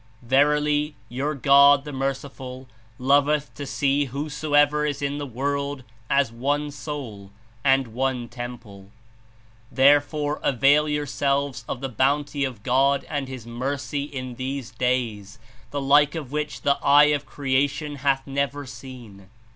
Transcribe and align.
"Verily, 0.23 0.95
your 1.09 1.35
God, 1.35 1.83
the 1.85 1.91
Merciful, 1.93 2.67
loveth 2.97 3.53
to 3.53 3.67
see 3.67 4.05
whosoever 4.05 4.83
is 4.83 4.99
in 4.99 5.19
the 5.19 5.27
world 5.27 5.83
as 6.09 6.31
one 6.31 6.71
soul 6.71 7.29
and 7.63 7.89
one 7.89 8.27
temple; 8.27 8.89
therefore 9.71 10.39
avail 10.41 10.89
yourselves 10.89 11.63
of 11.69 11.81
the 11.81 11.87
Bounty 11.87 12.43
of 12.43 12.63
God 12.63 13.05
and 13.11 13.27
His 13.27 13.45
Mercy 13.45 14.05
in 14.05 14.33
these 14.37 14.71
days, 14.71 15.37
the 15.69 15.79
like 15.79 16.15
of 16.15 16.31
which 16.31 16.61
the 16.63 16.79
eye 16.81 17.13
of 17.13 17.27
creation 17.27 17.97
hath 17.97 18.25
never 18.25 18.65
seen. 18.65 19.27